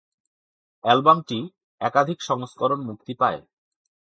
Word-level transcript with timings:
অ্যালবামটি 0.83 1.39
একাধিক 1.81 2.19
সংস্করণ 2.21 2.79
মুক্তি 2.85 3.13
পায়। 3.13 3.39